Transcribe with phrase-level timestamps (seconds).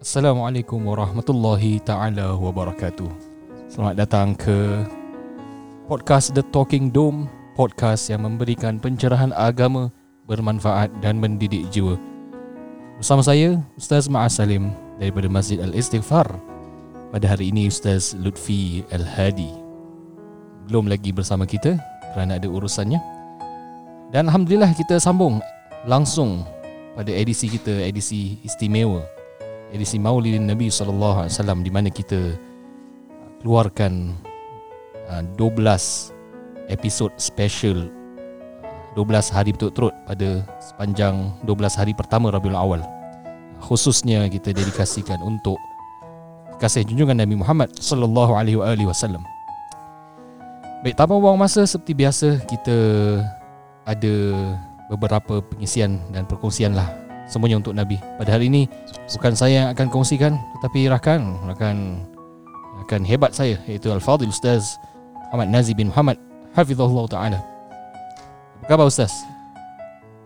[0.00, 3.04] Assalamualaikum warahmatullahi taala wabarakatuh.
[3.68, 4.80] Selamat datang ke
[5.92, 9.92] podcast The Talking Dome, podcast yang memberikan pencerahan agama
[10.24, 12.00] bermanfaat dan mendidik jiwa.
[12.96, 16.32] Bersama saya Ustaz Ma'as Salim daripada Masjid Al-Istighfar.
[17.12, 19.52] Pada hari ini Ustaz Lutfi Al-Hadi
[20.64, 21.76] belum lagi bersama kita
[22.16, 23.04] kerana ada urusannya.
[24.16, 25.44] Dan alhamdulillah kita sambung
[25.84, 26.40] langsung
[26.96, 29.19] pada edisi kita edisi istimewa
[29.70, 32.34] edisi Maulidin Nabi sallallahu alaihi wasallam di mana kita
[33.42, 34.14] keluarkan
[35.08, 37.90] uh, 12 episod special
[38.98, 42.82] 12 hari berturut-turut pada sepanjang 12 hari pertama Rabiul Awal.
[43.62, 45.54] Khususnya kita dedikasikan untuk
[46.58, 49.22] kasih junjungan Nabi Muhammad sallallahu alaihi wasallam.
[50.82, 52.76] Baik, tanpa buang masa seperti biasa kita
[53.84, 54.14] ada
[54.90, 56.88] beberapa pengisian dan perkongsian lah
[57.30, 57.96] semuanya untuk Nabi.
[58.18, 58.66] Pada hari ini
[59.14, 62.02] bukan saya yang akan kongsikan tetapi rakan rakan
[62.84, 64.76] rakan hebat saya iaitu Al-Fadhil Ustaz
[65.30, 66.18] Muhammad Nazi bin Muhammad
[66.58, 67.38] hafizahullah taala.
[68.66, 69.14] Apa khabar Ustaz?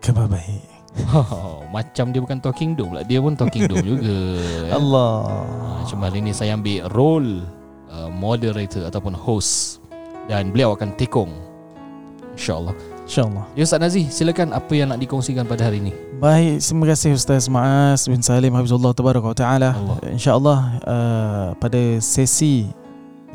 [0.01, 0.65] Khabar baik.
[1.11, 3.03] Oh, macam dia bukan talking dome pula.
[3.03, 4.07] Dia pun talking dome juga.
[4.07, 4.79] ya.
[4.79, 5.27] Allah.
[5.27, 7.43] Ah, Cuma hari ini saya ambil role
[7.91, 9.83] uh, moderator ataupun host
[10.31, 11.35] dan beliau akan tekong.
[12.39, 12.75] InsyaAllah.
[13.05, 13.45] InsyaAllah.
[13.53, 15.93] Ya Ustaz Nazi, silakan apa yang nak dikongsikan pada hari ini.
[16.17, 19.71] Baik, terima kasih Ustaz Ma'as bin Salim Hafizullah Tabaraka wa Ta'ala.
[19.77, 19.97] Allah.
[20.09, 22.65] InsyaAllah uh, pada sesi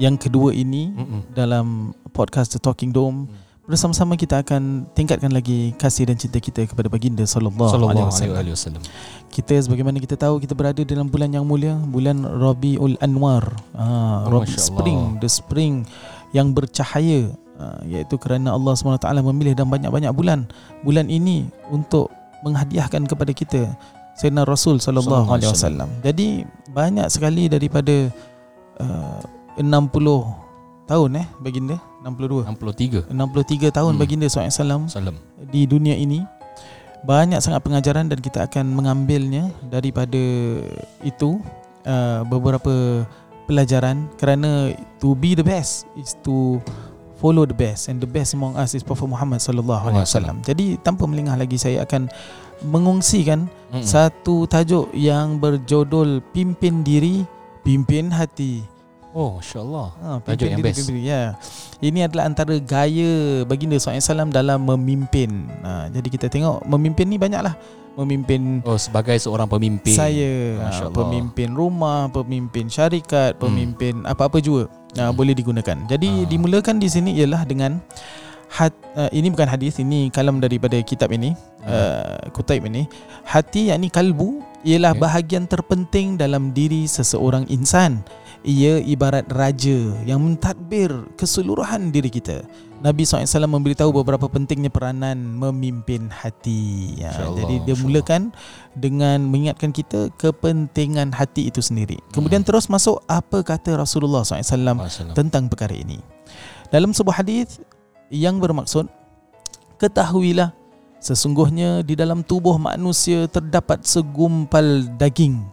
[0.02, 1.22] yang kedua ini Mm-mm.
[1.38, 3.30] dalam podcast The Talking Dome
[3.70, 8.38] bersama-sama kita akan tingkatkan lagi kasih dan cinta kita kepada baginda sallallahu, alaihi Sallallahu wasallam.
[8.42, 8.82] alaihi wasallam.
[9.30, 13.54] Kita sebagaimana kita tahu kita berada dalam bulan yang mulia, bulan Rabiul Anwar.
[13.78, 15.86] Ah, Oh, Rabi spring, the spring
[16.34, 20.48] yang bercahaya ah, iaitu kerana Allah SWT memilih dan banyak-banyak bulan.
[20.82, 22.10] Bulan ini untuk
[22.42, 23.68] menghadiahkan kepada kita
[24.16, 25.88] Sayyidina Rasul sallallahu alaihi wasallam.
[26.04, 28.12] Jadi banyak sekali daripada
[28.80, 29.20] uh,
[29.56, 29.64] 60
[30.90, 34.02] tahun eh baginda 62 63 63 tahun Hmm.
[34.02, 35.16] baginda SAW Salam.
[35.52, 36.24] di dunia ini
[37.06, 40.20] banyak sangat pengajaran dan kita akan mengambilnya daripada
[41.00, 41.40] itu
[41.88, 43.06] uh, beberapa
[43.48, 46.60] pelajaran kerana to be the best is to
[47.20, 50.40] follow the best and the best among us is Prophet Muhammad sallallahu alaihi wasallam.
[50.42, 52.08] Jadi tanpa melengah lagi saya akan
[52.64, 53.84] mengongsikan Mm-mm.
[53.84, 57.24] satu tajuk yang berjudul pimpin diri
[57.64, 58.64] pimpin hati.
[59.10, 59.88] Oh, insya-Allah.
[60.00, 60.86] Ha, Tajuk yang best.
[60.86, 61.02] pimpin diri.
[61.10, 61.34] Ya.
[61.82, 65.50] Ini adalah antara gaya baginda SAW dalam memimpin.
[65.66, 67.58] Ha, jadi kita tengok memimpin ni banyaklah.
[67.98, 69.92] Memimpin Oh, sebagai seorang pemimpin.
[69.92, 70.94] saya, Allah.
[70.94, 73.42] pemimpin rumah, pemimpin syarikat, Hmm.
[73.50, 75.16] pemimpin apa-apa juga ha, Hmm.
[75.16, 75.78] boleh digunakan.
[75.90, 76.28] Jadi Ah.
[76.28, 77.82] dimulakan di sini ialah dengan
[78.50, 81.38] hat, uh, ini bukan hadis, ini kalam daripada kitab ini,
[81.70, 82.90] uh, kutaib ini.
[83.22, 85.02] Hati yakni kalbu ialah Okay.
[85.06, 88.02] bahagian terpenting dalam diri seseorang insan.
[88.42, 92.42] Ia ibarat raja yang mentadbir keseluruhan diri kita.
[92.80, 96.96] Nabi SAW memberitahu beberapa pentingnya peranan memimpin hati.
[96.96, 98.32] Ya, jadi dia mulakan
[98.72, 102.00] dengan mengingatkan kita kepentingan hati itu sendiri.
[102.16, 105.12] Kemudian terus masuk apa kata Rasulullah SAW Masalah.
[105.12, 106.00] tentang perkara ini.
[106.72, 107.60] Dalam sebuah hadis
[108.08, 108.88] yang bermaksud
[109.76, 110.56] ketahuilah
[111.04, 115.44] sesungguhnya di dalam tubuh manusia terdapat segumpal daging.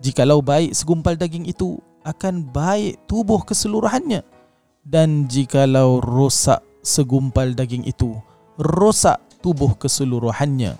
[0.00, 4.39] Jikalau baik segumpal daging itu akan baik tubuh keseluruhannya
[4.84, 8.16] dan jikalau rosak segumpal daging itu
[8.60, 10.76] rosak tubuh keseluruhannya.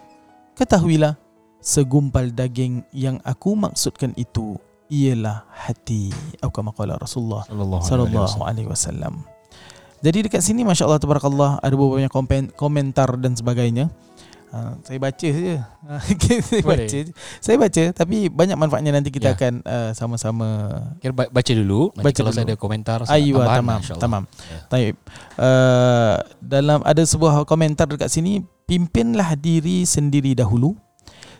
[0.56, 1.16] Ketahuilah
[1.60, 4.60] segumpal daging yang aku maksudkan itu
[4.92, 6.12] ialah hati.
[6.40, 8.48] Atau kama qala Rasulullah Sallallahu alaihi wasallam.
[8.48, 9.14] alaihi wasallam.
[10.00, 13.92] Jadi dekat sini masya-Allah tabarakallah ada beberapa komen, komentar dan sebagainya.
[14.50, 15.56] Ha, saya baca saja.
[15.86, 15.92] Ha,
[16.42, 16.82] saya Boleh.
[16.82, 16.98] baca.
[17.00, 17.12] je.
[17.38, 19.34] Saya baca tapi banyak manfaatnya nanti kita Ya.
[19.34, 20.46] akan uh, sama-sama
[20.98, 21.94] Kira ba- baca dulu.
[21.94, 22.36] Nanti Baca kalau dulu.
[22.36, 24.22] saya ada komentar, saya Aywa tambahan, tamam tamam.
[24.26, 24.58] Ya.
[24.66, 24.94] Taib.
[25.34, 30.74] Uh, dalam ada sebuah komentar dekat sini pimpinlah diri sendiri dahulu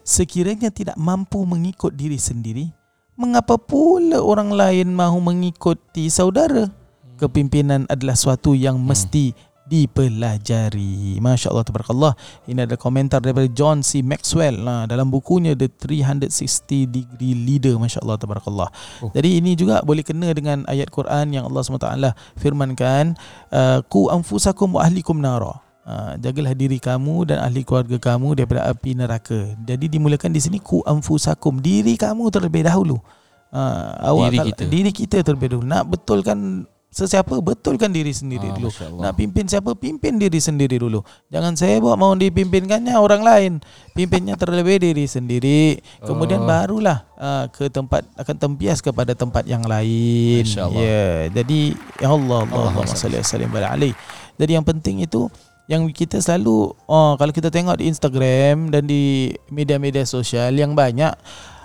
[0.00, 2.72] sekiranya tidak mampu mengikut diri sendiri
[3.14, 6.72] mengapa pula orang lain mahu mengikuti saudara
[7.14, 8.88] kepimpinan adalah suatu yang Hmm.
[9.70, 11.22] Dipelajari.
[11.22, 12.12] Masya Allah tabarakallah.
[12.50, 14.02] Ini ada komentar daripada John C.
[14.02, 17.78] Maxwell nah, dalam bukunya The 360 Degree Leader.
[17.78, 18.68] Masya Allah tabarakallah.
[18.98, 19.14] Oh.
[19.14, 23.14] Jadi ini juga boleh kena dengan ayat Quran yang Allah SWT firmankan
[23.54, 25.62] uh, ku anfusakum wa ahlikum nara.
[25.80, 29.54] Uh, jagalah diri kamu dan ahli keluarga kamu daripada api neraka.
[29.64, 32.98] Jadi dimulakan di sini ku anfusakum diri kamu terlebih dahulu.
[33.50, 34.62] Uh, awak Diri kita.
[34.70, 35.66] diri kita terlebih dahulu.
[35.66, 38.68] Nak betulkan sesiapa betulkan diri sendiri Ah, dulu.
[38.74, 39.02] Allah.
[39.08, 39.78] Nak pimpin siapa?
[39.78, 41.06] Pimpin diri sendiri dulu.
[41.30, 43.52] Jangan sibuk mau dipimpinkannya orang lain.
[43.94, 45.78] Pimpinnya terlebih diri sendiri.
[46.02, 46.50] Kemudian Oh.
[46.50, 50.42] barulah uh, ke tempat akan tempias kepada tempat yang lain.
[50.58, 50.82] Allah.
[50.82, 53.94] Ya, jadi ya Allah Allahumma Allahumma salli wa sallim.
[54.40, 55.30] Jadi yang penting itu
[55.70, 61.14] yang kita selalu oh kalau kita tengok di Instagram dan di media-media sosial yang banyak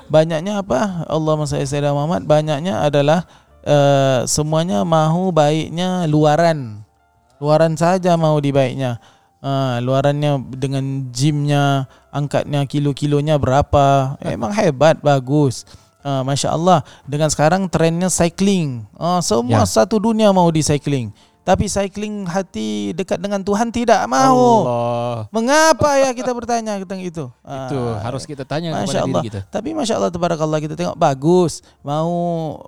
[0.05, 3.25] banyaknya apa Allahumma salli Muhammad banyaknya adalah
[3.65, 6.85] uh, semuanya mahu baiknya luaran.
[7.41, 9.01] Luaran saja mau di baiknya
[9.45, 14.17] uh, luarannya dengan gymnya angkatnya kilo-kilonya berapa.
[14.25, 15.65] Emang hebat bagus.
[16.05, 18.85] Uh, masya Allah dengan sekarang trennya cycling.
[18.93, 19.69] Uh, semua Ya.
[19.69, 21.09] satu dunia mau di cycling
[21.45, 25.29] tapi cycling hati dekat dengan Tuhan tidak mahu Allah.
[25.29, 29.21] mengapa ya kita bertanya tentang itu Itu Ah, harus kita tanya Masya kepada Allah.
[29.21, 29.39] diri kita.
[29.47, 31.61] Tapi masya Allah tabarakallah kita tengok bagus.
[31.85, 32.09] Mau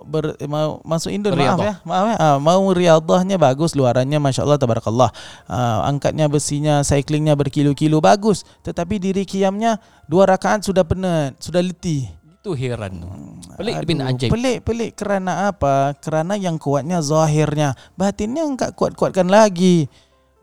[0.06, 1.74] ber, mau masuk Indon maaf ya.
[1.82, 2.16] Maaf ya.
[2.16, 5.10] Ah, mau riadahnya bagus, luarannya masya Allah tabarakallah.
[5.50, 8.46] Ah, angkatnya besinya, cyclingnya berkilo-kilo bagus.
[8.62, 12.06] Tetapi diri kiamnya dua rakaat sudah penat, sudah letih.
[12.48, 13.08] Itu heran tu.
[13.60, 14.30] Pelik Aduh, bin anjing.
[14.32, 15.92] Pelik pelik kerana apa?
[16.00, 19.84] Kerana yang kuatnya zahirnya, batinnya enggak kuat-kuatkan lagi.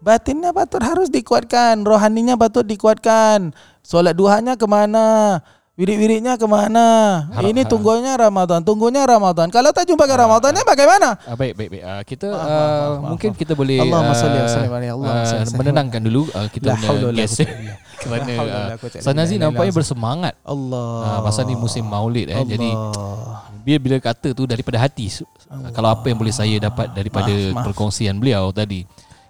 [0.05, 3.57] Batinnya patut harus dikuatkan, rohaninya patut dikuatkan.
[3.81, 5.41] Solat duhanya kemana?
[5.75, 6.87] Wirid-wiridnya kemana?
[7.33, 7.71] Harap- Ini harap.
[7.73, 9.49] tunggunya Ramadan, tunggunya Ramadan.
[9.49, 11.19] Kalau tak jumpa ke Ramadannya bagaimana?
[11.25, 11.83] Ah, baik baik baik.
[11.83, 13.41] Ah, kita ah, maaf, maaf, maaf, mungkin maaf.
[13.41, 14.05] kita boleh ah, ala Allah.
[14.05, 15.57] ah, Salli wa sallim.
[15.57, 17.43] menenangkan dulu ah, kita punya guest.
[17.97, 20.33] Kerana ah, Sanazi nampaknya bersemangat.
[20.41, 20.89] Allah.
[21.07, 22.35] Ah, pasal ni musim Maulid eh.
[22.35, 22.47] Allah.
[22.47, 22.69] Jadi
[23.63, 25.27] dia bila kata tu daripada hati su-
[25.71, 27.65] kalau apa yang boleh saya dapat daripada Maaf, maaf.
[27.65, 28.85] perkongsian beliau tadi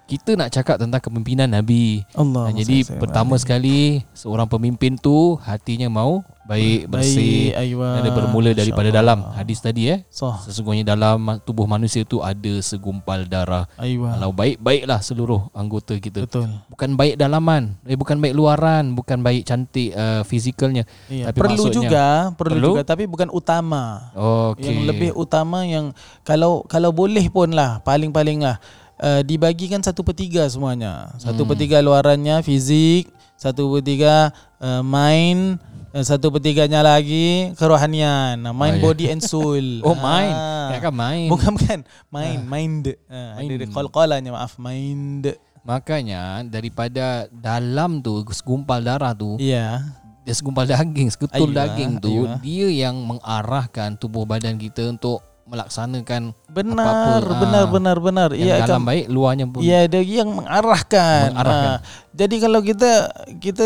[0.06, 2.46] kita nak cakap tentang kepimpinan Nabi Allah.
[2.46, 7.90] Ah, jadi pertama sekali seorang pemimpin tu hatinya mau baik bersih Baik, aywa.
[7.98, 10.38] dan bermula daripada dalam hadis tadi eh Sah.
[10.40, 14.14] sesungguhnya dalam tubuh manusia tu ada segumpal darah Aywa.
[14.14, 16.46] kalau baik baiklah seluruh anggota kita Betul.
[16.66, 21.52] bukan baik dalaman eh bukan baik luaran bukan baik cantik uh, fizikalnya Iya, Tapi perlu
[21.60, 22.70] maksudnya- juga, perlu, Perlu?
[22.72, 24.14] juga tapi bukan utama.
[24.14, 25.90] okey Yang lebih utama yang
[26.22, 28.62] kalau kalau boleh pun lah paling-paling lah
[28.96, 31.10] uh, dibagikan satu per tiga semuanya.
[31.16, 31.48] Satu Hmm.
[31.48, 34.14] per tiga luarannya fizik, satu per tiga
[34.58, 35.58] uh, mind,
[35.90, 38.40] uh, satu per tiganya lagi kerohanian.
[38.40, 38.84] Mind, Oh, ya.
[38.84, 39.66] body and soul.
[39.86, 40.68] oh Ah.
[40.68, 42.84] ya kan main Bukan bukan mind, mind.
[43.06, 43.50] Uh, Mind.
[43.52, 45.36] Ada qalqalanya maaf, mind.
[45.62, 49.82] makanya daripada dalam tu segumpal darah tu Iya.
[50.22, 52.38] dia segumpal daging seketul Aywa, daging tu aywa.
[52.38, 57.70] dia yang mengarahkan tubuh badan kita untuk melaksanakan Benar, Apa-apa, benar, ah.
[57.70, 58.28] benar, benar.
[58.30, 58.88] yang Iya, dalam Kak.
[58.88, 61.30] baik luarnya pun Ya, dia yang mengarahkan.
[61.30, 61.70] Mengarahkan.
[61.72, 61.78] Ah,
[62.12, 62.90] jadi kalau kita
[63.36, 63.64] kita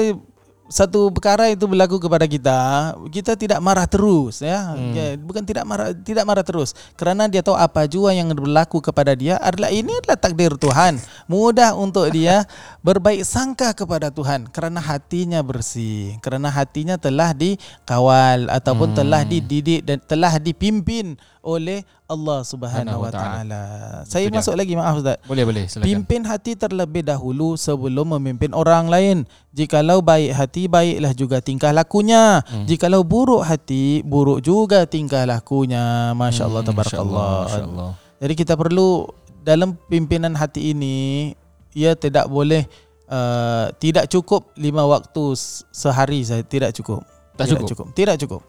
[0.70, 4.78] satu perkara itu berlaku kepada kita, kita tidak marah terus ya.
[4.78, 5.18] Hmm.
[5.26, 6.78] Bukan tidak marah tidak marah terus.
[6.94, 11.02] Kerana dia tahu apa jua yang berlaku kepada dia adalah ini adalah takdir Tuhan.
[11.26, 12.46] Mudah untuk dia
[12.86, 18.98] berbaik sangka kepada Tuhan kerana hatinya bersih, kerana hatinya telah dikawal ataupun Hmm.
[19.02, 23.62] telah dididik dan telah dipimpin oleh Allah Subhanahu wa taala.
[24.04, 24.36] Saya dia.
[24.40, 25.18] masuk lagi maaf Ustaz.
[25.24, 29.16] boleh boleh silakan Pimpin hati terlebih dahulu sebelum memimpin orang lain.
[29.50, 32.44] Jikalau baik hati, baiklah juga tingkah lakunya.
[32.46, 32.64] Hmm.
[32.68, 36.12] Jikalau buruk hati, buruk juga tingkah lakunya.
[36.14, 37.36] Masya Allah, Hmm, tabarakallah.
[37.48, 37.90] Masya Allah.
[38.20, 39.08] Jadi kita perlu
[39.40, 41.32] dalam pimpinan hati ini,
[41.72, 42.68] ia tidak boleh
[43.10, 45.34] uh, tidak cukup lima waktu
[45.74, 47.02] sehari saya tidak cukup.
[47.34, 47.70] Tak tidak cukup?
[47.72, 47.86] cukup.
[47.96, 48.42] Tidak cukup.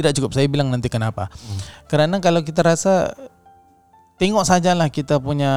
[0.00, 0.32] Tidak cukup.
[0.32, 1.28] Saya bilang nanti kenapa.
[1.28, 1.60] Hmm.
[1.92, 3.12] Kerana kalau kita rasa
[4.20, 5.52] tengok sajalah kita punya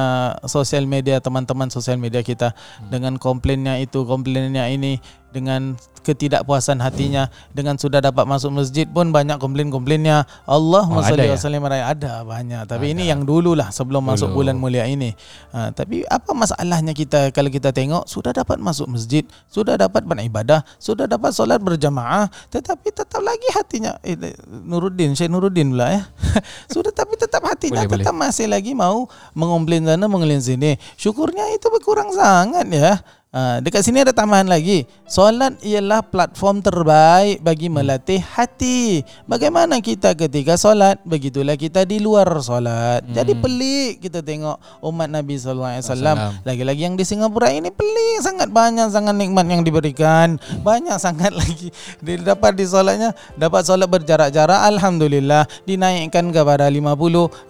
[0.48, 2.88] sosial media teman-teman sosial media kita Hmm.
[2.92, 5.00] dengan komplainnya itu, komplainnya ini,
[5.34, 5.74] dengan
[6.04, 10.28] ketidakpuasan hatinya, dengan sudah dapat masuk masjid pun banyak komplain-komplainnya.
[10.44, 11.32] Allahumma Oh, salli ya?
[11.32, 12.68] wa sallim ala ada banyak.
[12.68, 12.94] Tapi Ada.
[12.94, 15.16] ini yang dululah sebelum masuk bulan mulia ini.
[15.56, 20.60] Ha, tapi apa masalahnya kita kalau kita tengok sudah dapat masuk masjid, sudah dapat beribadah,
[20.76, 24.14] sudah dapat solat berjamaah, tetapi tetap lagi hatinya eh,
[24.46, 26.02] Nuruddin, Syekh Nuruddin pula ya.
[26.74, 30.76] sudah tapi tetap hatinya Boleh, tetap masih lagi mau mengomplain sana mengomplain sini.
[31.00, 33.00] Syukurnya itu berkurang sangat ya.
[33.34, 34.86] Uh, dekat sini ada tambahan lagi.
[35.10, 39.02] Solat ialah platform terbaik bagi melatih hati.
[39.26, 43.02] Bagaimana kita ketika solat, begitulah kita di luar solat.
[43.02, 43.10] Hmm.
[43.10, 46.16] Jadi pelik kita tengok umat Nabi sallallahu alaihi wasallam.
[46.46, 50.38] Lagi-lagi yang di Singapura ini pelik sangat banyak sangat nikmat yang diberikan.
[50.62, 51.74] Banyak sangat lagi
[52.06, 56.86] dia dapat di solatnya, dapat solat berjarak-jarak alhamdulillah dinaikkan kepada 50.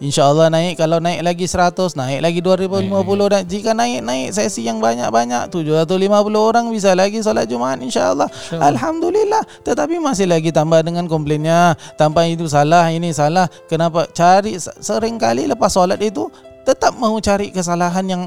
[0.01, 2.89] Insya-Allah naik kalau naik lagi 100, naik lagi 2050
[3.37, 8.31] dan jika naik-naik sesi yang banyak-banyak 750 orang bisa lagi solat Jumaat insya-Allah.
[8.31, 8.69] InsyaAllah.
[8.71, 9.43] Alhamdulillah.
[9.67, 13.51] Tetapi masih lagi tambah dengan komplainnya, tanpa itu salah, ini salah.
[13.67, 16.31] Kenapa cari sering kali lepas solat itu
[16.63, 18.23] tetap mau cari kesalahan yang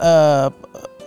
[0.00, 0.48] uh,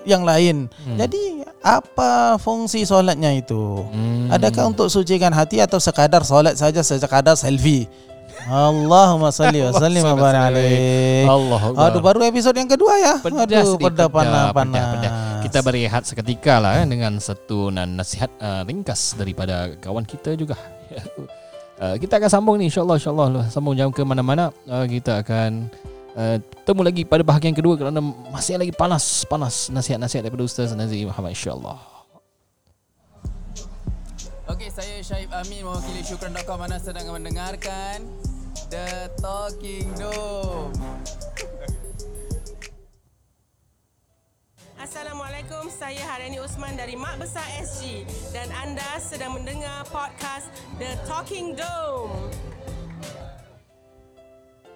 [0.08, 0.72] yang lain.
[0.88, 0.98] Hmm.
[1.00, 3.84] Jadi apa fungsi solatnya itu?
[3.92, 4.32] Hmm.
[4.32, 7.90] Adakah untuk sucikan hati atau sekadar solat saja sekadar selfie?
[8.48, 11.26] Allahumma salli wa sallim wa barik alaih.
[11.26, 13.14] Allah Aduh baru episod yang kedua ya.
[13.20, 15.12] Pedas Aduh pedas pedas, panas pedas, panas.
[15.48, 20.60] Kita berehat seketika lah eh, dengan satu nasihat uh, ringkas daripada kawan kita juga.
[21.80, 23.46] uh, kita akan sambung ni insyaAllah insyaAllah lah.
[23.48, 25.72] sambung jam ke mana-mana uh, kita akan
[26.20, 26.36] uh,
[26.68, 31.32] temu lagi pada bahagian kedua kerana masih lagi panas panas nasihat-nasihat daripada Ustaz Nazir Muhammad
[31.32, 31.80] insyaAllah.
[34.52, 38.04] Okey, saya Syaib Amin mewakili Syukran.com mana sedang mendengarkan
[38.68, 40.76] The Talking Dome.
[44.78, 51.58] Assalamualaikum, saya Harani Usman dari Mak Besar SG dan anda sedang mendengar podcast The Talking
[51.58, 52.30] Dome.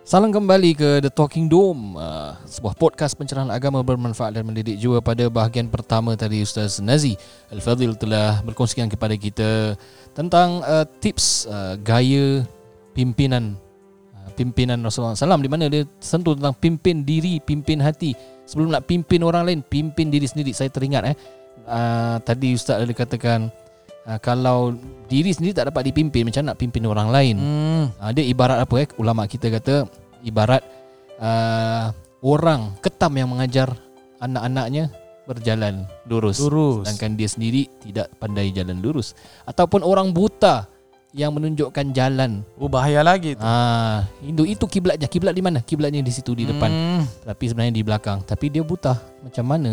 [0.02, 4.98] Salam kembali ke The Talking Dome uh, Sebuah podcast pencerahan agama bermanfaat dan mendidik jiwa
[5.06, 7.14] Pada bahagian pertama tadi Ustaz Nazi
[7.54, 9.78] Al-Fadhil telah berkongsikan kepada kita
[10.18, 12.42] Tentang uh, tips uh, gaya
[12.98, 13.54] pimpinan
[14.18, 18.84] uh, Pimpinan Rasulullah SAW Di mana dia sentuh tentang pimpin diri, pimpin hati Sebelum nak
[18.84, 21.16] pimpin orang lain, pimpin diri sendiri Saya teringat eh
[21.72, 23.48] uh, Tadi Ustaz ada katakan
[24.04, 24.76] uh, Kalau
[25.08, 27.86] diri sendiri tak dapat dipimpin Macam nak pimpin orang lain Hmm.
[28.04, 28.88] Ha, dia ibarat apa eh?
[29.00, 29.88] Ulama kita kata
[30.28, 30.62] ibarat
[31.18, 33.72] uh, orang ketam yang mengajar
[34.22, 34.94] anak-anaknya
[35.26, 36.42] berjalan lurus.
[36.42, 36.86] Lurus.
[36.86, 39.14] Sedangkan dia sendiri tidak pandai jalan lurus.
[39.46, 40.68] Ataupun orang buta
[41.12, 42.44] yang menunjukkan jalan.
[42.56, 43.44] Oh bahaya lagi tu.
[43.44, 45.08] Ah, itu itu kiblatnya.
[45.12, 45.60] Kiblat di mana?
[45.60, 46.72] Kiblatnya di situ di depan.
[46.72, 48.24] Hmm, Tapi sebenarnya di belakang.
[48.24, 48.96] Tapi dia buta.
[49.20, 49.72] Macam mana?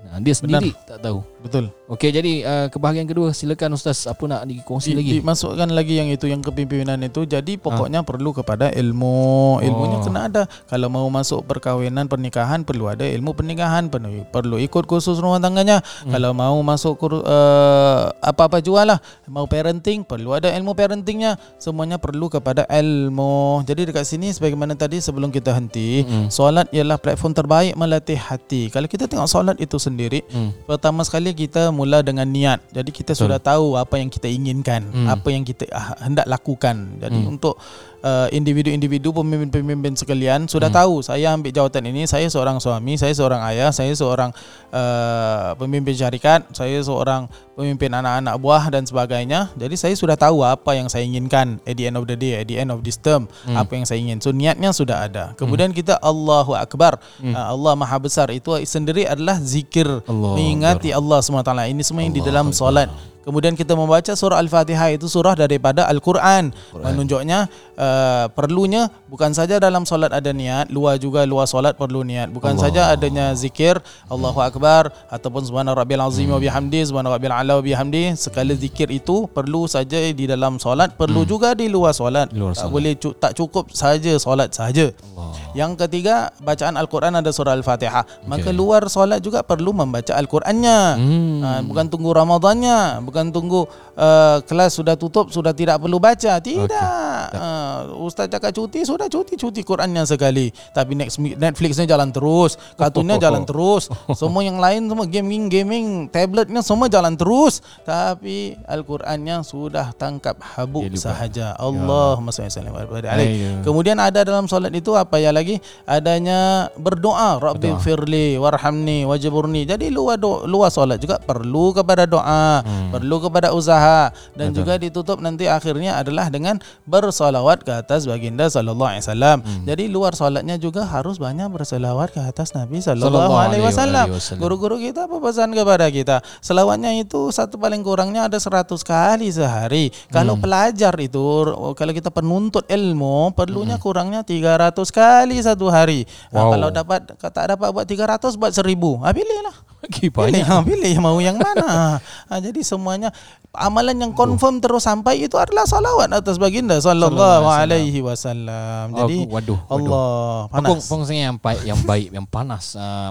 [0.00, 1.20] Nah, dia sendiri tak tahu.
[1.44, 1.68] betul.
[1.90, 5.10] Okey, jadi uh, ke bahagian kedua silakan ustaz apa nak dikongsi Di, lagi?
[5.18, 7.26] dimasukkan lagi yang itu yang kepimpinan itu.
[7.26, 9.58] Jadi pokoknya perlu kepada ilmu.
[9.58, 10.04] Ilmunya Oh.
[10.06, 10.42] kena ada.
[10.70, 15.82] Kalau mau masuk perkahwinan pernikahan perlu ada ilmu pernikahan, perlu perlu ikut kursus rumah tangganya.
[16.06, 16.14] Hmm.
[16.14, 21.42] Kalau mau masuk kur, uh, apa-apa jual lah, mau parenting perlu ada ilmu parentingnya.
[21.58, 23.66] Semuanya perlu kepada ilmu.
[23.66, 26.30] Jadi dekat sini sebagaimana tadi sebelum kita henti, Mm-mm.
[26.30, 28.70] solat ialah platform terbaik melatih hati.
[28.70, 30.54] Kalau kita tengok solat itu sendiri, Hmm.
[30.62, 32.60] Pertama sekali kita mula dengan niat.
[32.68, 33.32] Jadi kita Betul.
[33.32, 35.08] sudah tahu apa yang kita inginkan, Hmm.
[35.08, 37.00] apa yang kita ah, hendak lakukan.
[37.00, 37.32] Jadi Hmm.
[37.32, 37.56] untuk
[38.00, 40.78] uh, individu-individu pemimpin-pemimpin sekalian sudah Hmm.
[40.78, 44.30] tahu saya ambil jawatan ini, saya seorang suami, saya seorang ayah, saya seorang
[44.70, 49.52] uh, pemimpin syarikat, saya seorang pemimpin anak-anak buah dan sebagainya.
[49.54, 52.46] Jadi saya sudah tahu apa yang saya inginkan at the end of the day, at
[52.46, 53.56] the end of this term, Hmm.
[53.56, 54.18] apa yang saya ingin.
[54.18, 55.24] So niatnya sudah ada.
[55.36, 56.96] Kemudian kita Allahu Akbar.
[57.20, 57.32] Hmm.
[57.32, 62.14] Uh, Allah Maha Besar itu sendiri adalah zikir Allah mengingati Allah SWT Ini semua yang
[62.14, 62.56] di Allah dalam Akbar.
[62.56, 62.88] solat
[63.20, 66.82] Kemudian kita membaca surah Al-Fatihah itu surah daripada Al-Quran Quran.
[66.82, 67.46] Menunjuknya
[67.76, 72.56] uh, perlunya bukan saja dalam solat ada niat Luar juga luar solat perlu niat Bukan
[72.56, 72.64] Allah.
[72.64, 77.62] saja adanya zikir Allahu Akbar Ataupun Subhana Rabbil Azim wa bihamdi Subhana Rabbil Ala wa
[77.62, 82.56] bihamdi Sekali zikir itu perlu saja di dalam solat Perlu juga di luar solat Luar
[82.56, 82.64] solat.
[82.64, 85.36] Tak boleh cu- tak cukup saja solat saja Allah.
[85.52, 88.06] yang ketiga, bacaan Al-Quran ada surah Al-Fatihah.
[88.24, 90.78] Maka luar solat juga perlu membaca Al-Qurannya.
[90.94, 91.38] Hmm.
[91.42, 93.66] Ha, bukan tunggu Ramadannya, bukan tunggu
[93.98, 96.38] uh, kelas sudah tutup sudah tidak perlu baca.
[96.38, 97.26] Tidak.
[97.34, 100.54] Uh, Ustaz cakap cuti sudah cuti cuti Qurannya sekali.
[100.70, 103.90] Tapi next Netflixnya jalan terus, kartunnya jalan terus.
[104.20, 107.58] Semua yang lain semua gaming gaming tabletnya semua jalan terus.
[107.82, 111.10] Tapi Al-Qurannya sudah tangkap habuk lupa.
[111.10, 111.56] sahaja.
[111.58, 113.34] Allahumma salli wa sallim alaihi.
[113.34, 113.50] Ayo.
[113.66, 115.58] Kemudian ada dalam solat itu apa ya lagi?
[115.88, 119.64] Adanya berdoa, Rabbi firli warhamni wajburni.
[119.64, 122.92] Jadi luar do, luar solat juga perlu kepada doa, Hmm.
[123.00, 124.58] Perlu kepada usaha dan Betul.
[124.62, 129.38] juga ditutup nanti akhirnya adalah dengan bersolawat ke atas baginda sallallahu alaihi wasallam.
[129.40, 129.64] Hmm.
[129.64, 134.12] Jadi luar solatnya juga harus banyak bersolawat ke atas Nabi Sallallahu alaihi wasallam.
[134.36, 136.20] Guru-guru kita apa pesan kepada kita?
[136.44, 139.88] Selawatnya itu satu paling kurangnya ada 100 kali sehari.
[140.12, 140.42] Kalau Hmm.
[140.44, 141.24] pelajar itu
[141.72, 146.04] kalau kita penuntut ilmu perlunya kurangnya 300 kali satu hari.
[146.28, 146.50] Nah, Wow.
[146.52, 149.00] kalau dapat tak dapat buat 300 buat 1000.
[149.00, 149.69] Ha pilihlah.
[149.80, 150.44] Lagi Pilih, banyak.
[150.44, 151.98] ha, pilih mau yang mana.
[152.00, 153.08] ha, jadi semuanya
[153.50, 158.92] amalan yang confirm terus sampai itu adalah salawat atas baginda sallallahu alaihi wasallam.
[158.94, 159.58] Jadi Oh, waduh, waduh.
[159.66, 160.06] Allah
[160.52, 160.84] Pengkong, panas.
[160.84, 162.76] pengkongsian yang baik, yang baik, yang panas.
[162.76, 163.10] Uh,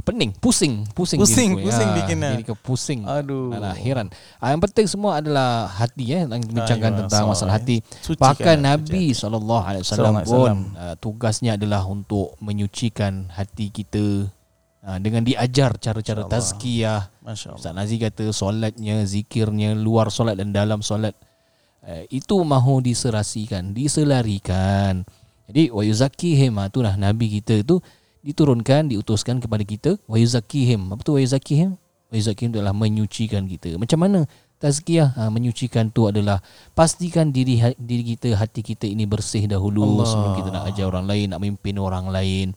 [0.00, 1.68] pening, pusing, pusing, Pusing, diriku.
[1.68, 2.30] pusing Ya, bikinnya.
[2.32, 3.04] Diri ke pusing.
[3.04, 3.52] Aduh.
[3.52, 4.08] Alah, heran.
[4.40, 7.84] Ah, yang penting semua adalah hati ya, yang bincangkan Ayuh, tentang masalah hati.
[8.00, 8.64] Sucikan Bahkan hati.
[8.72, 14.32] Nabi sallallahu alaihi wasallam pun uh, tugasnya adalah untuk menyucikan hati kita
[14.88, 17.12] uh, dengan diajar cara-cara tazkiyah.
[17.28, 21.12] Ustaz Nazi kata solatnya, zikirnya, luar solat dan dalam solat
[21.84, 25.04] uh, itu mahu diserasikan, diselarikan.
[25.48, 27.80] Jadi wa yuzakihim ha, itulah nabi kita tu
[28.20, 30.92] diturunkan diutuskan kepada kita wa yuzakihim.
[30.92, 31.76] Apa tu wa yuzakihim?
[32.08, 33.80] Wa yuzakihim adalah menyucikan kita.
[33.80, 34.28] Macam mana
[34.60, 36.44] tazkiyah ha, menyucikan tu adalah
[36.76, 40.04] pastikan diri ha- diri kita hati kita ini bersih dahulu Allah.
[40.04, 42.52] sebelum kita nak ajar orang lain nak memimpin orang lain.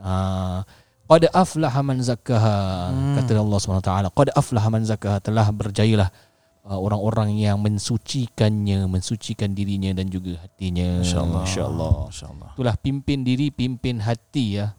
[0.00, 0.64] Ha,
[1.10, 3.18] qad aflaha man zakkaha Hmm.
[3.18, 6.14] kata Allah SWT qad aflaha man zakkaha telah berjayalah
[6.62, 11.02] uh, orang-orang yang mensucikannya mensucikan dirinya dan juga hatinya.
[11.02, 14.78] InsyaAllah insyaallah InsyaAllah itulah pimpin diri pimpin hati ya.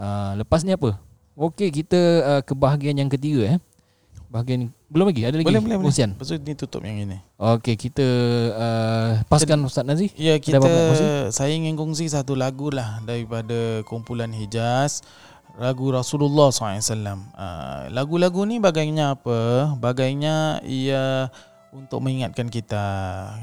[0.00, 0.96] Uh, lepas ni apa?
[1.36, 3.58] Okey kita uh, ke bahagian yang ketiga eh.
[4.30, 5.46] Bahagian belum lagi ada lagi?
[5.50, 5.86] Boleh boleh boleh.
[5.90, 7.18] Kongsian Lepas tu ni tutup yang ini.
[7.36, 8.06] Okey kita
[8.56, 10.08] uh, paskan Ustaz Nazri.
[10.16, 10.62] Ya kita?
[11.34, 15.04] Saya ingin kongsi satu lagu lah Daripada kumpulan Hijaz
[15.58, 19.72] Lagu Rasulullah SAW uh, Lagu-lagu ni bagainya apa?
[19.80, 21.32] Bagainya ia
[21.70, 22.86] Untuk mengingatkan kita.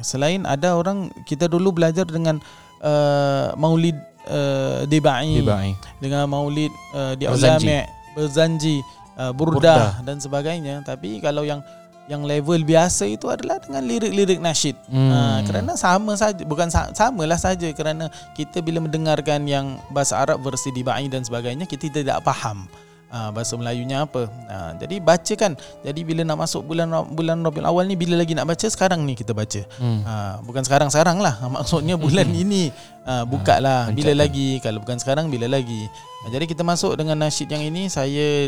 [0.03, 2.39] Selain ada orang Kita dulu belajar dengan
[2.83, 3.97] uh, Maulid
[4.27, 5.41] uh, Dibai.
[5.41, 5.71] Dibai.
[5.99, 7.67] Dengan maulid uh, Di Berzanji.
[7.67, 8.77] Ulama Berzanji
[9.17, 9.89] uh, burdah, Burdah.
[10.01, 10.81] dan sebagainya.
[10.81, 11.61] Tapi kalau yang
[12.07, 14.79] yang level biasa itu adalah dengan lirik-lirik nasyid.
[14.87, 15.11] Hmm.
[15.11, 20.39] Ha, kerana sama saja bukan sa- samalah saja kerana kita bila mendengarkan yang bahasa Arab
[20.39, 22.63] versi dibai dan sebagainya kita tidak faham
[23.07, 24.23] ha, bahasa Melayunya apa.
[24.47, 25.59] Ha, jadi bacakan.
[25.83, 29.11] Jadi bila nak masuk bulan bulan Rabiul Awal ni bila lagi nak baca sekarang ni
[29.11, 29.67] kita baca.
[29.75, 29.99] Hmm.
[30.07, 32.71] Ha, bukan sekarang-sekarang lah Ha, Maksudnya bulan ini
[33.03, 34.23] ha, Buka lah Bila Pencatkan.
[34.23, 38.47] lagi Kalau bukan sekarang Bila lagi ha, Jadi kita masuk dengan nasyid yang ini Saya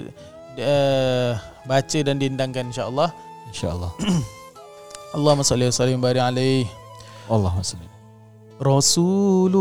[0.56, 1.32] uh,
[1.64, 3.12] Baca dan diendangkan insyaAllah
[3.50, 3.92] insyaallah.
[5.18, 6.70] Allahumma salli wa sallim barik alaih.
[7.26, 7.90] Allahumma salli.
[8.60, 9.56] Rasulullah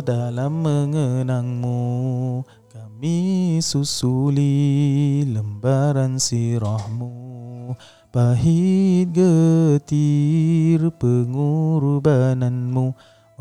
[0.00, 2.40] dalam mengenangmu
[2.72, 7.76] Kami susuli lembaran sirahmu.
[8.12, 12.92] Pahit getir pengorbananmu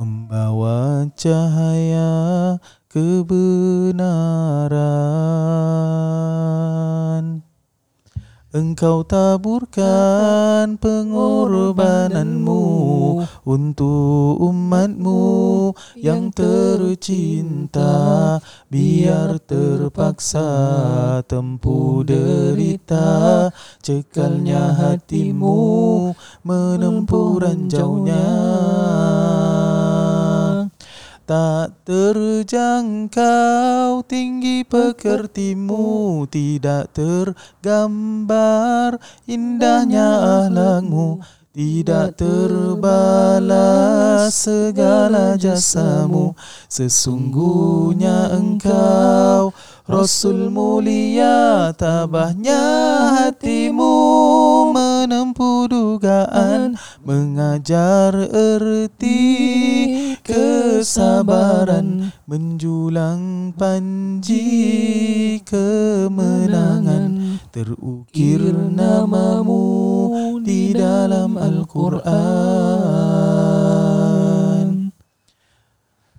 [0.02, 2.58] Membawa cahaya
[2.90, 4.72] kebenaran
[8.52, 12.64] Engkau taburkan pengorbananmu
[13.48, 17.96] untuk umatmu yang tercinta.
[18.68, 20.52] biar terpaksa
[21.32, 23.56] tempuh derita.
[23.80, 26.12] cekalnya hatimu
[26.44, 28.28] menempuh ranjaunya
[31.22, 33.22] Tak terjangkau
[34.10, 38.98] tinggi pekertimu Tidak tergambar
[39.30, 41.22] indahnya ahlakmu
[41.54, 43.54] Tidak terbalas
[44.34, 46.34] segala jasamu.
[46.66, 49.54] Sesungguhnya engkau
[49.92, 52.64] Rasul mulia tabahnya
[53.20, 53.92] hatimu
[54.72, 59.20] Menempuh dugaan Mengajar erti
[60.32, 67.44] kesabaran Menjulang panji kemenangan.
[67.52, 72.08] Terukir namamu di dalam Al-Quran.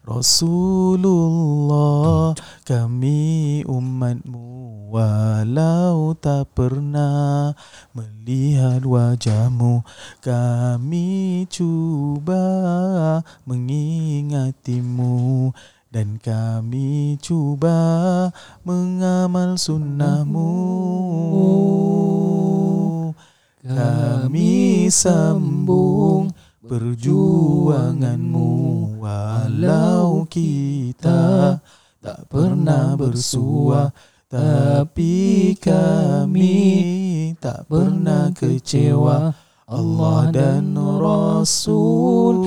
[0.04, 1.56] Rasulullah
[2.68, 4.41] kami umatmu
[4.92, 7.56] Walau tak pernah
[7.96, 9.80] melihat wajahmu
[10.20, 12.44] Kami cuba
[13.48, 15.48] mengingatimu.
[15.88, 17.80] Dan kami cuba
[18.68, 20.52] mengamal sunnahmu.
[23.64, 28.48] Kami sambung perjuanganmu.
[29.00, 31.60] Walau kita
[32.00, 33.92] tak pernah bersua
[34.32, 36.56] Tapi kami
[37.36, 39.28] tak pernah kecewa
[39.68, 42.40] Allah dan Rasul.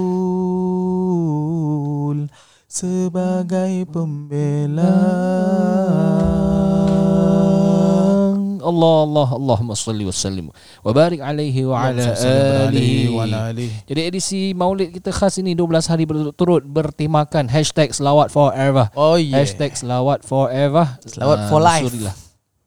[2.65, 4.98] Sebagai pembela
[8.65, 12.17] Allah Allah Allahumma salli wa sallim wa barik alaihi wa ala
[12.65, 17.93] alihi wa ala alihi Jadi edisi Maulid kita khas ini 12 hari berturut-turut bertemakan hashtag
[17.93, 18.89] selawat forever.
[18.97, 20.89] Oh yeah Hashtag selawat forever.
[21.06, 21.86] Selawat Ah, for life.
[21.86, 22.15] surilah.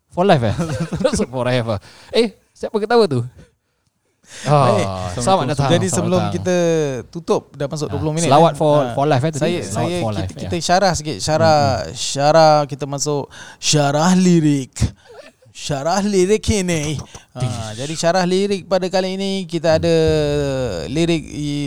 [0.08, 0.54] For life eh?
[1.34, 1.76] forever.
[2.10, 3.26] Eh, siapa ketawa tu?
[4.44, 5.72] Ah, selamat datang.
[5.72, 6.34] Jadi sebelum datang.
[6.36, 6.56] kita
[7.08, 8.28] tutup dah masuk 20 minit.
[8.28, 8.58] Selawat eh.
[8.60, 8.92] for Ah.
[8.92, 9.40] for life eh tadi.
[9.40, 10.62] Saya Selawat saya for kita, life, kita ya.
[10.62, 11.58] syarah sikit syarah
[11.96, 13.24] syarah kita masuk
[13.56, 14.76] syarah lirik.
[15.58, 16.94] Syarah lirik ini.
[17.34, 19.94] Ha, jadi syarah lirik pada kali ini kita ada
[20.86, 21.26] lirik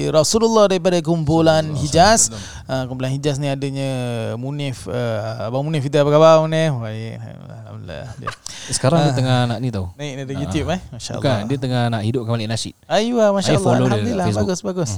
[0.10, 2.32] Rasulullah daripada kumpulan Hijaz.
[2.72, 3.92] Ha, kumpulan Hijaz ni adanya
[4.40, 6.72] Munif uh, Abang Munif kita apa khabar Munif?
[6.80, 7.20] Baik.
[7.20, 8.06] Alhamdulillah.
[8.16, 8.30] Dia
[8.72, 9.18] Sekarang dia Ah.
[9.20, 9.92] tengah nak ni tau.
[10.00, 10.80] naik dari YouTube eh.
[10.88, 11.20] Masya-Allah.
[11.20, 12.76] Bukan, dia tengah nak hidupkan balik nasyid.
[12.88, 13.66] Ayuh, masya I Allah.
[13.68, 14.92] follow dia Alhamdulillah, bagus bagus.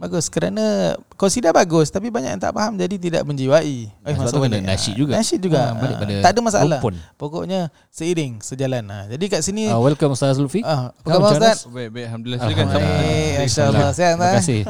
[0.00, 0.64] Bagus kerana
[1.12, 4.94] Qasidah bagus Tapi banyak yang tak faham Jadi tidak menjiwai Ah, sebab tu kena nasyid
[4.96, 5.12] juga.
[5.12, 6.96] Nasyid juga Ah, balik pada Tak ada masalah rukun.
[7.14, 9.04] Pokoknya Seiring Sejalan ha.
[9.06, 10.64] Jadi kat sini Uh, welcome Ustaz Zulfi.
[10.64, 11.36] ah, Apa khabar?
[11.36, 11.68] Ustaz?
[11.68, 12.04] Baik, baik.
[12.08, 12.40] Alhamdulillah.
[12.40, 12.64] Silakan.
[12.64, 12.96] Alhamdulillah.
[12.96, 13.92] Baik Masya Allah Alhamdulillah.
[13.92, 14.60] Sihat Terima kasih.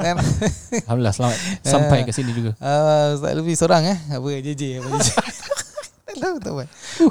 [0.82, 1.38] Alhamdulillah selamat
[1.72, 2.50] sampai ke sini juga.
[2.58, 5.08] Ah, Ustaz Lufi seorang eh Apa JJ Apa JJ
[6.18, 6.36] Tahu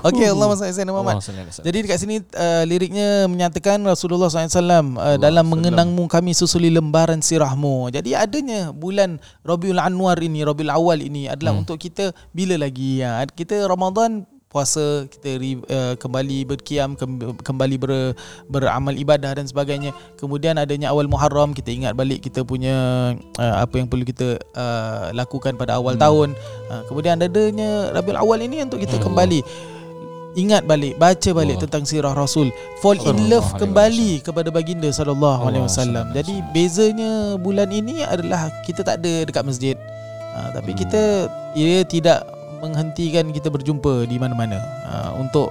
[0.04, 1.64] Okey Allah Masya Allah Muhammad Allah.
[1.64, 7.94] Jadi dekat sini uh, liriknya menyatakan Rasulullah SAW uh, dalam mengenangmu kami susuli lembaran sirahmu.
[7.94, 11.62] Jadi adanya bulan Rabiul Anwar ini, Rabiul Awal ini adalah hmm.
[11.64, 13.24] untuk kita bila lagi ya.
[13.30, 15.38] Kita Ramadan puasa kita
[15.70, 18.18] uh, kembali berkiam kem, kembali ber,
[18.50, 23.78] beramal ibadah dan sebagainya kemudian adanya awal Muharram kita ingat balik kita punya uh, apa
[23.78, 26.02] yang perlu kita uh, lakukan pada awal hmm.
[26.02, 26.30] tahun
[26.74, 29.06] uh, kemudian adanya Rabiul Awal ini untuk kita Hmm.
[29.06, 29.40] kembali
[30.34, 31.64] ingat balik baca balik Allah.
[31.70, 32.50] tentang sirah Rasul
[32.82, 37.70] fall in Sallallahu love alaihi kembali kepada baginda sallallahu alaihi Allah wasallam jadi bezanya bulan
[37.70, 39.76] ini adalah kita tak ada dekat masjid
[40.34, 40.80] uh, tapi Hmm.
[40.82, 41.02] kita
[41.54, 44.60] ia tidak menghentikan kita berjumpa di mana-mana.
[44.86, 45.50] Uh, untuk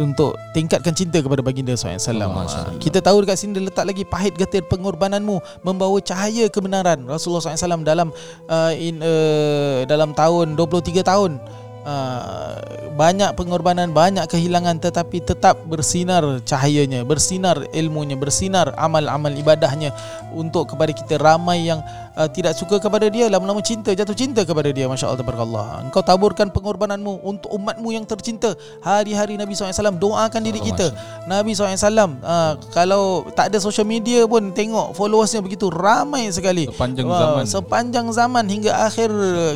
[0.00, 4.32] untuk tingkatkan cinta kepada baginda SAW Allah Kita tahu dekat sini dia letak lagi pahit
[4.40, 7.04] getir pengorbananmu membawa cahaya kebenaran.
[7.04, 8.08] Rasulullah SAW dalam
[8.48, 11.36] uh, in uh, dalam tahun 23 tahun
[11.86, 12.58] uh,
[12.92, 19.94] banyak pengorbanan banyak kehilangan tetapi tetap bersinar cahayanya bersinar ilmunya bersinar amal-amal ibadahnya
[20.32, 21.80] untuk kepada kita ramai yang
[22.16, 24.88] uh, tidak suka kepada dia lama-lama cinta jatuh cinta kepada dia.
[24.88, 25.88] masya-Allah tabarakallah.
[25.88, 28.56] Engkau taburkan pengorbananmu untuk umatmu yang tercinta.
[28.84, 30.92] Hari-hari Nabi SAW doakan diri kita.
[31.28, 31.76] Nabi SAW
[32.24, 36.68] uh, kalau tak ada social media pun tengok followersnya begitu ramai sekali.
[36.68, 37.44] Sepanjang zaman.
[37.44, 39.10] sepanjang zaman hingga akhir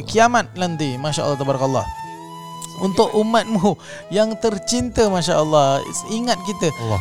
[0.08, 0.98] kiamat nanti.
[1.00, 2.05] masya-Allah tabarakallah
[2.80, 3.76] untuk umatmu
[4.12, 5.80] yang tercinta masya-Allah.
[6.12, 6.68] Ingat kita.
[6.82, 7.00] Allah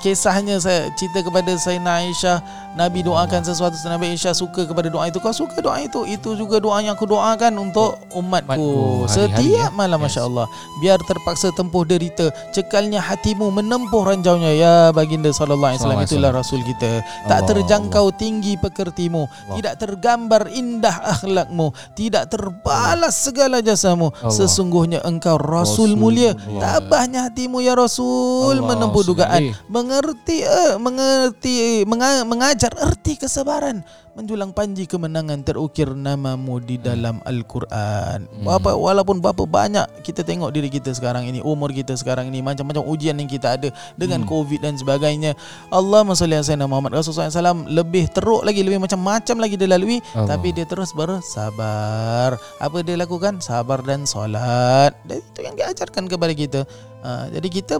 [0.00, 2.38] kisahnya saya cerita kepada Sayyidina Aisyah.
[2.74, 5.22] Nabi doakan sesuatu Nabi Aisyah suka kepada doa itu.
[5.22, 6.02] Kau suka doa itu?
[6.10, 9.06] Itu juga doa yang aku doakan untuk umatku.
[9.06, 9.70] Setiap ya.
[9.70, 10.18] malam Yes.
[10.18, 10.46] masya-Allah.
[10.82, 12.34] Biar terpaksa tempuh derita.
[12.50, 14.58] Cekalnya hatimu menempuh ranjaunya.
[14.58, 16.98] Ya baginda sallallahu alaihi wasallam itulah rasul kita.
[17.30, 19.30] tak Allah, terjangkau tinggi pekertimu.
[19.54, 21.70] Tidak tergambar indah akhlakmu.
[21.94, 24.10] Tidak terbalas segala jasamu.
[24.18, 24.34] Allah.
[24.34, 26.00] sesungguhnya engkau rasul Rasul.
[26.00, 26.32] mulia.
[26.34, 29.54] Tabahnya hatimu ya rasul Allah menempuh dugaan.
[29.70, 33.82] Mengerti eh, mengerti menga, mengajar erti kesabaran
[34.14, 38.30] menjulang panji kemenangan terukir namamu di dalam Al-Quran.
[38.46, 42.86] Apa walaupun berapa banyak kita tengok diri kita sekarang ini, umur kita sekarang ini, macam-macam
[42.86, 44.30] ujian yang kita ada dengan Hmm.
[44.30, 45.34] COVID dan sebagainya.
[45.68, 49.98] Allah salli ala sayyidina Muhammad Rasulullah SAW lebih teruk lagi, lebih macam-macam lagi dia lalui,
[50.14, 50.30] Allah.
[50.38, 52.38] tapi dia terus bersabar.
[52.62, 53.42] Apa dia lakukan?
[53.42, 54.94] Sabar dan solat.
[55.02, 56.60] Dan itu yang diajarkan kepada kita.
[57.02, 57.74] Ha, jadi kita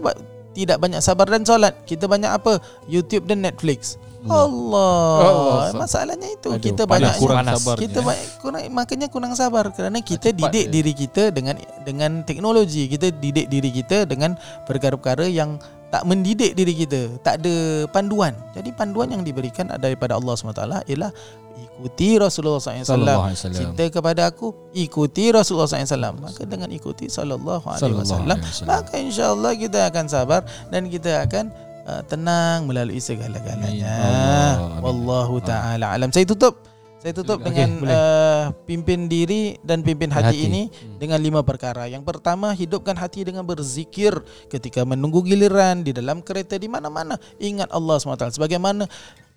[0.51, 1.73] tidak banyak sabar dan solat.
[1.87, 2.59] Kita banyak apa?
[2.91, 3.95] YouTube dan Netflix.
[4.27, 5.19] Allah.
[5.21, 5.61] Allah.
[5.75, 7.53] Masalahnya itu Aduh, kita panas, banyak kurang panas.
[7.59, 7.75] sabar.
[7.77, 10.71] kita banyak, kurang, makanya kurang sabar kerana kita Cepat didik je.
[10.71, 12.87] diri kita dengan dengan teknologi.
[12.87, 14.33] Kita didik diri kita dengan
[14.63, 15.57] perkara-perkara yang
[15.87, 17.55] tak mendidik diri kita, tak ada
[17.87, 18.35] panduan.
[18.51, 21.11] Jadi panduan yang diberikan daripada Allah SWT ialah
[21.55, 22.83] ikuti Rasulullah SAW.
[22.83, 23.59] Sallallahu alaihi wasallam.
[23.71, 26.19] Cinta kepada aku, ikuti Rasulullah SAW.
[26.19, 28.75] Maka dengan ikuti Sallallahu Alaihi Sallallahu Wasallam, alaihi wasallam.
[28.75, 31.45] maka insya-Allah kita akan sabar dan kita akan
[31.85, 33.93] uh, tenang melalui segala-galanya.
[33.93, 34.51] Allah.
[34.75, 34.83] Amin.
[34.83, 36.09] Wallahu taala alam.
[36.11, 36.65] Saya tutup
[37.05, 37.93] saya tutup Okey, dengan boleh.
[37.93, 40.49] uh, pimpin diri dan pimpin hati, Hati.
[40.49, 40.61] ini
[40.97, 41.85] dengan lima perkara.
[41.85, 47.21] Yang pertama, hidupkan hati dengan berzikir ketika menunggu giliran di dalam kereta di mana-mana.
[47.37, 48.41] Ingat Allah SWT.
[48.41, 48.89] Sebagaimana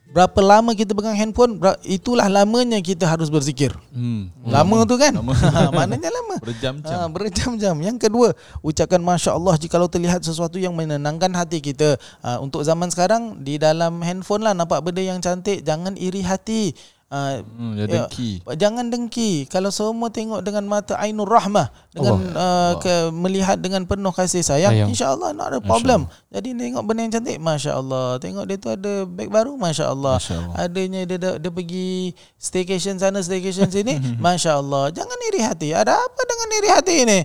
[0.09, 3.71] berapa lama kita pegang handphone, itulah lamanya kita harus berzikir.
[3.93, 4.33] Hmm.
[4.49, 5.13] Lama tu kan?
[5.13, 5.37] Lama.
[5.77, 6.37] Maknanya lama.
[6.41, 6.97] Berjam-jam.
[6.97, 7.77] Ha, berjam-jam.
[7.77, 8.33] Yang kedua,
[8.65, 12.01] ucapkan Masya Allah jikalau terlihat sesuatu yang menenangkan hati kita.
[12.25, 16.73] Ha, untuk zaman sekarang, di dalam handphone lah nampak benda yang cantik, jangan iri hati.
[17.09, 17.89] Ha, Hmm, Ya.
[17.89, 18.45] dengki.
[18.53, 19.49] Jangan dengki.
[19.49, 24.77] Kalau semua tengok dengan mata ainur rahmah, dengan uh, ke, melihat dengan penuh kasih sayang,
[24.77, 24.89] Sayang.
[24.93, 26.05] insya-Allah not ada problem.
[26.29, 28.21] Jadi tengok benda yang cantik, masya-Allah.
[28.21, 30.21] Tengok dia tu ada beg baru, masya-Allah.
[30.21, 30.57] Masya Allah.
[30.61, 34.93] Adanya dia, dia, dia pergi staycation sana, staycation sini, masya-Allah.
[34.93, 35.73] Jangan iri hati.
[35.73, 37.19] Ada apa dengan iri hati ini?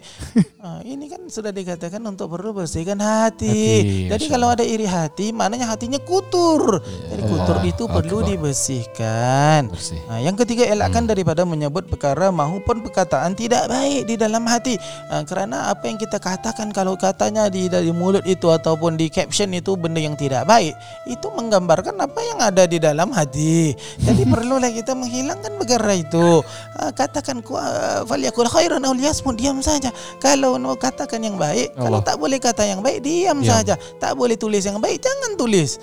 [0.64, 3.52] ha, ini kan sudah dikatakan untuk perlu bersihkan hati.
[3.84, 6.80] Hati, Jadi Masya kalau ada iri hati, maknanya hatinya kutur.
[7.12, 8.30] Jadi kutur Allah itu perlu Akbar.
[8.32, 9.73] dibersihkan.
[9.74, 9.98] Bersih.
[10.06, 14.78] Ha, yang ketiga elakkan daripada menyebut perkara maupun perkataan tidak baik di dalam hati.
[15.10, 19.50] Ha, kerana apa yang kita katakan kalau katanya di dari mulut itu ataupun di caption
[19.50, 20.78] itu benda yang tidak baik,
[21.10, 23.74] itu menggambarkan apa yang ada di dalam hati.
[23.98, 26.46] Jadi perlulah kita menghilangkan perkara itu.
[26.78, 29.90] Ha, katakan ku uh, falyakul khairan aw liyasmut diam saja.
[30.22, 32.06] Kalau mau katakan yang baik, kalau Allah.
[32.06, 33.50] tak boleh kata yang baik diam Diam.
[33.50, 33.74] saja.
[33.98, 35.82] Tak boleh tulis yang baik jangan tulis.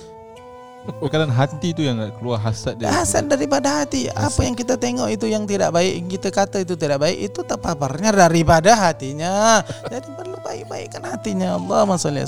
[1.11, 2.89] Kadang hati tu yang keluar hasad dia.
[2.89, 6.75] Hasad daripada hati Apa yang kita tengok itu yang tidak baik Yang kita kata itu
[6.79, 12.25] tidak baik Itu terpaparnya daripada hatinya Jadi perlu baik-baikkan hatinya Allah saya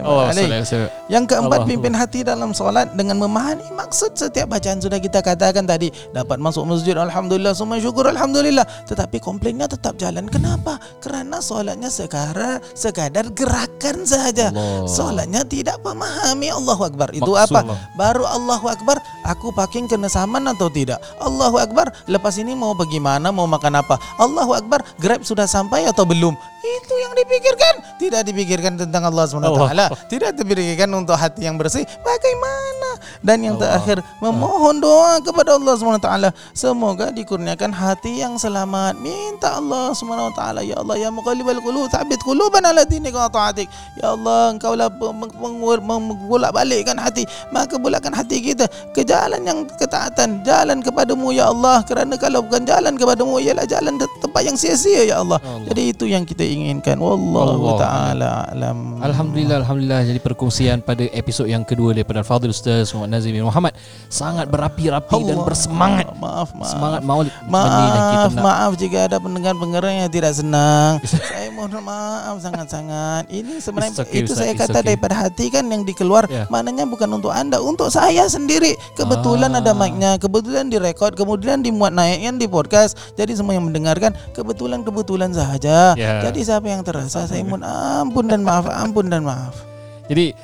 [0.00, 0.32] Allah
[1.12, 1.68] Yang keempat Allah.
[1.68, 6.64] pimpin hati dalam solat Dengan memahami maksud setiap bacaan Sudah kita katakan tadi Dapat masuk
[6.64, 10.80] masjid Alhamdulillah Semua syukur Alhamdulillah Tetapi komplainnya tetap jalan Kenapa?
[11.04, 14.88] Kerana solatnya sekarang Sekadar gerakan saja Allah.
[14.88, 17.60] Solatnya tidak memahami Allahu Akbar Itu Maksud apa?
[17.66, 17.89] Allah.
[17.94, 21.02] Baru Allahu Akbar Aku parking kena saman atau tidak?
[21.18, 23.98] Allahu Akbar Lepas ini mau pergi mana Mau makan apa?
[24.18, 26.34] Allahu Akbar Grab sudah sampai atau belum?
[26.60, 27.74] Itu yang dipikirkan.
[27.96, 29.88] Tidak dipikirkan tentang Allah SWT Allah.
[30.12, 31.88] Tidak dipikirkan untuk hati yang bersih.
[32.04, 33.76] Bagaimana Dan yang Allah.
[33.76, 36.08] terakhir Memohon doa kepada Allah SWT
[36.52, 38.94] Semoga dikurniakan hati yang selamat.
[38.96, 43.66] Minta Allah SWT Ya Allah Ya muqallibal qulub Thabit quluban ala dinika wa ta'atik.
[43.96, 44.88] Ya Allah Engkau lah
[45.80, 51.82] mengbolak balikkan hati Maka bolakkan hati kita Ke jalan yang ketaatan Jalan kepadamu Ya Allah.
[51.82, 55.40] Kerana kalau bukan jalan kepadamu Ialah jalan te- tempat yang sia-sia Ya Allah.
[55.40, 55.66] Allah.
[55.66, 56.96] Jadi itu yang kita inginkan.
[56.98, 57.78] Wallahu Allah.
[57.78, 59.00] ta'ala alam.
[59.00, 60.00] Alhamdulillah Alhamdulillah.
[60.04, 63.72] Jadi perkongsian pada episod yang kedua Daripada Fadil Ustaz Muhammad Nazim bin Muhammad
[64.12, 65.46] Sangat berapi-rapi dan Allah.
[65.48, 71.00] bersemangat Maaf maaf Semangat maulid dan kita Maaf, maaf jika ada pendengar-pendengar yang tidak senang.
[71.30, 73.26] saya mohon maaf sangat-sangat.
[73.32, 74.86] Ini sebenarnya It's okay, itu Ustaz, saya it's kata okay.
[74.92, 76.28] daripada hati kan yang dikeluar.
[76.28, 76.46] Yeah.
[76.52, 78.76] Maknanya bukan untuk anda, untuk saya sendiri.
[78.94, 79.60] Kebetulan Ah.
[79.64, 82.94] ada mic-nya, kebetulan direkod, kemudian dimuat naik kan di podcast.
[83.16, 85.96] Jadi semua yang mendengarkan kebetulan-kebetulan saja.
[85.96, 86.20] Yeah.
[86.28, 89.56] Jadi siapa yang terasa saya mohon ampun dan maaf, ampun dan maaf.
[90.10, 90.34] Jadi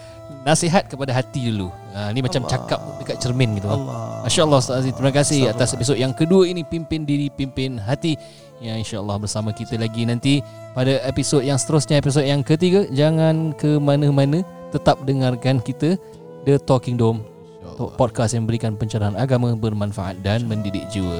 [0.46, 1.74] Nasihat kepada hati dulu.
[1.90, 2.52] Ha, Ni macam Allah.
[2.54, 3.66] cakap dekat cermin gitu.
[3.66, 4.22] Allah.
[4.22, 4.94] Masya Allah Ustaz Aziz.
[4.94, 8.14] Terima kasih atas episod yang kedua ini Pimpin diri, pimpin hati.
[8.62, 10.40] Ya insya Allah bersama kita lagi nanti
[10.72, 12.86] Pada episod yang seterusnya Episod yang ketiga.
[12.88, 14.40] Jangan ke mana-mana
[14.72, 15.98] Tetap dengarkan kita
[16.46, 17.20] The Talking Dome.
[18.00, 21.12] Podcast yang memberikan pencerahan agama Bermanfaat dan mendidik jiwa.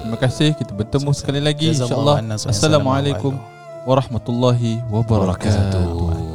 [0.00, 0.56] Terima kasih.
[0.56, 2.24] Kita bertemu sekali lagi insya-Allah.
[2.24, 3.36] annas wa Assalamualaikum
[3.84, 4.80] warahmatullahi.
[4.88, 6.27] Wabarakatuh